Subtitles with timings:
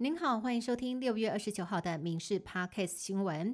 [0.00, 3.52] 您好，欢迎收听六月二十九号的《民事 Podcast 新闻》。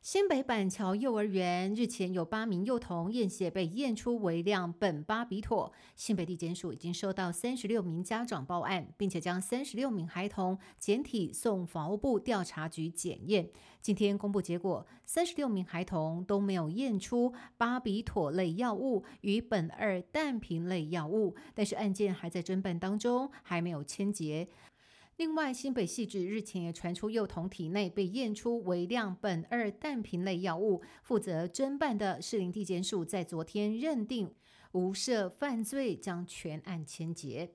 [0.00, 13.50] 新北板桥幼儿园日前有八名幼童验血被验出微量苯巴比妥，新北地检署已经收到三十六名家长报案，并且将三十六名孩童检体送法务部调查局检验。
[13.82, 24.48] 今天公布结果，三十六名孩童都没有验出巴比妥类药物与苯二氮平类药物，但是案件还在侦办当中，还没有签结。
[25.20, 34.34] 另外，新北细致日前也传出幼童体内被验出微量苯二氮平类药物，负责侦办的士林地检署在昨天认定
[34.72, 37.52] 无涉犯罪，将全案签结。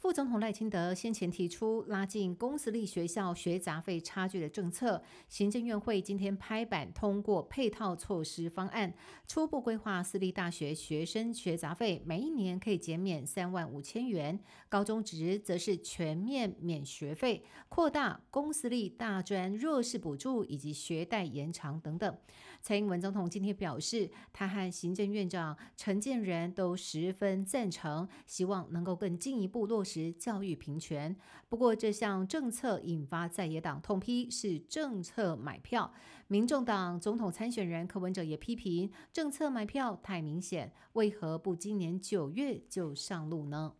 [0.00, 8.94] 副总统赖清德先前提出拉近公私立学校学杂费差距的政策，行政院会今天拍板通过配套措施方案，
[9.26, 22.16] 初步规划私立大学学生学杂费每一年可以减免三万五千元，高中职则是全面免学费，扩大公私立大专弱势补助以及学贷延长等等。
[22.62, 29.89] 蔡英文总统今天表示，他和行政院长陈建仁都十分赞成，希望能够更进一步落实。
[29.90, 31.16] 时教育平权，
[31.48, 35.92] 不过这项政策引发在野党痛批是政策买票。
[36.28, 43.74] 民众党总统参选人柯文哲也批评政策买票太明显，为何不今年九月就上路呢？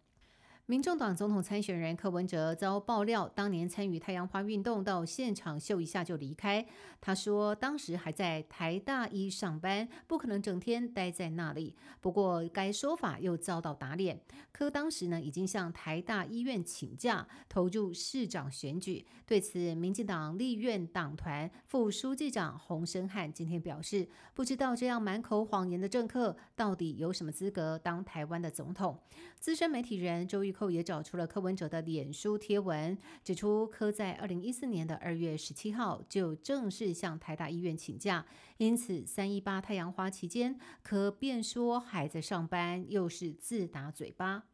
[0.71, 6.65] 民众党总统参选人柯文哲遭爆料，当年参与太阳花运动，到现场秀一下就离开。
[7.01, 11.75] 他说，当时还在台大一上班，不可能整天待在那里。
[12.01, 14.21] 不过，该说法又遭到打脸。
[14.53, 19.05] 柯当时呢，已经向台大医院请假，投入市长选举。
[19.27, 28.97] 对此，民进党立院党团副书记长洪生汉今天表示，不知道这样满口谎言的政客，到底有什么资格当台湾的总统？
[29.41, 30.55] 资深媒体人周玉。
[30.61, 32.95] 后也找出了柯文哲的脸书贴文，
[33.25, 38.27] 指出柯在二零一四年的二月十七号就正式向台大医院请假，
[38.59, 44.50] 因此三一八太阳花期间，柯便说还在上班，又是自打嘴巴。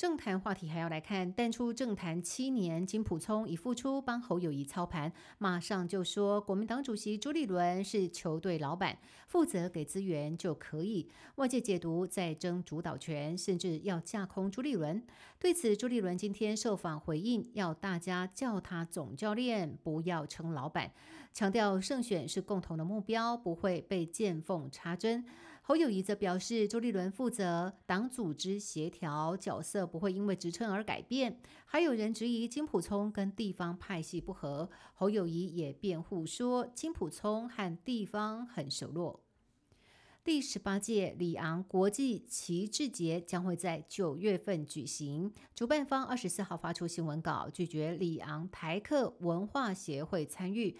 [0.00, 8.96] 政坛话题还要来看，淡出政坛七年，金普聪已复出帮侯友谊操盘，马上就说国民党主席朱立伦是球队老板，
[9.26, 11.10] 负责给资源就可以。
[11.34, 15.02] 外界解读在争主导权，甚至要架空朱立伦。
[15.38, 20.90] 对此，朱立伦今天受访回应，要大家叫他总教练，不要称老板，
[21.34, 25.22] 强调胜选是共同的目标，不会被见缝插针。
[25.62, 29.86] 侯友谊则表示，朱立伦负责党组织协调角色。
[29.86, 31.40] 不会因为职称而改变。
[31.64, 39.20] 还有人质疑金普聪跟地方派系不合，侯友谊也辩护说金普聪和地方很熟络。
[40.22, 50.76] 第十八届里昂国际旗帜节将会在九月份举行，主办方二十四号发出新闻稿，拒绝里昂台客文化协会参与。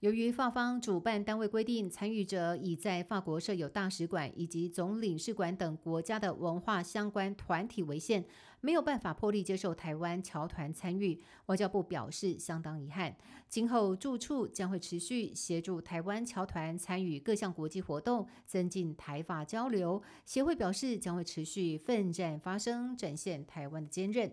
[0.00, 8.24] 由于法方主办单位规定，参与者已在法国设有大使馆以及总领事馆等国家的文化相关团体为限，
[8.62, 11.20] 没有办法破例接受台湾侨团参与。
[11.46, 13.14] 外交部表示相当遗憾，
[13.46, 20.02] 今后驻处将会持续协助台湾侨团参与各项国际活动，增进台法交流。
[20.24, 24.32] 协会表示将会持续奋战发声，展现台湾的坚韧。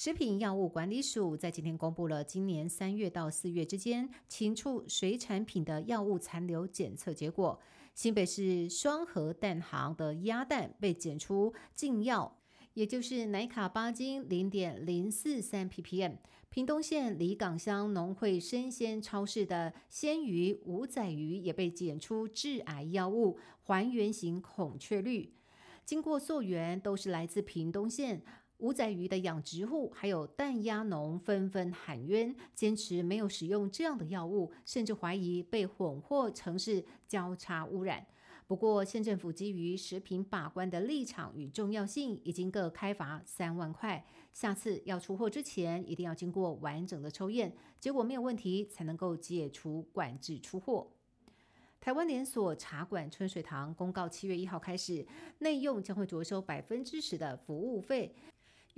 [0.00, 7.58] 食品药物管理署在今天公布了今年三月到四月之间禽畜水产品的药物残留检测结果。
[7.96, 12.38] 新北市双河蛋行的鸭蛋被检出禁药，
[12.74, 16.18] 也就是奶卡巴金零点零四三 ppm。
[16.48, 25.34] 屏东县里港乡农会生鲜超市的鲜鱼五仔鱼也被检出致癌药物还原型孔雀绿。
[25.84, 28.22] 经过溯源，都是来自屏东县。
[28.58, 38.04] 五仔鱼的养殖户还有蛋鸭农纷纷喊冤，坚持没有使用这样的药物，甚至怀疑被混货城市交叉污染。
[38.48, 44.04] 不过，县政府基于食品把关的立场与重要性，已经各开罚三万块。
[44.32, 50.90] 下次要出货之前，一定要经过完整的抽验，结果没有问题，才能够解除管制出货。
[51.78, 55.06] 台湾连锁茶馆春水堂公告，七月一号开始，
[55.38, 58.16] 内用将会着收百分之十的服务费。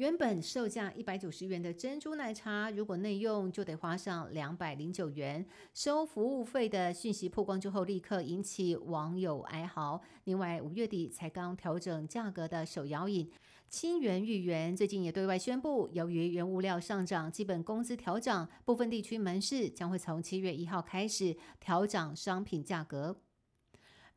[0.00, 5.44] 原本售价一百九十元的珍珠奶茶，如果内用就得花上两百零九元。
[5.74, 10.00] 收服务费的讯息曝光之后，立刻引起网友哀嚎。
[10.24, 13.30] 另外，五月底才刚调整价格的手摇饮
[13.68, 23.14] 清源芋圆，最近也对外宣布，由于原物料上涨、基本工资调涨，部分地区门市将会从七月一号开始调涨商品价格。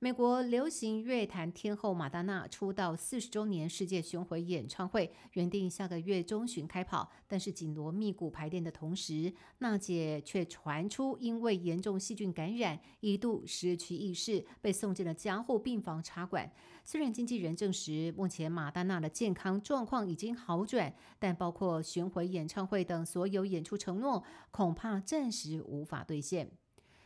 [0.03, 16.51] 美国流行乐坛天后马丹娜出道四十周年世界巡回演唱会原定下个月中旬开跑，但是紧锣密鼓排练的同时，娜姐却传出因为严重细菌感染，一度失去意识，被送进了加护病房插管。
[16.83, 24.21] 虽然经纪人证实目前马丹娜的健康状况已经好转，但包括巡回演唱会等所有演出承诺，
[24.51, 26.51] 恐怕暂时无法兑现。